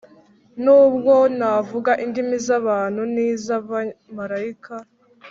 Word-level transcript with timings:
nubwo 0.63 1.13
navuga 1.39 1.91
indimi 2.03 2.37
z 2.45 2.47
abantu 2.59 3.01
n 3.13 3.15
iz 3.29 3.43
abamarayika 3.57 4.75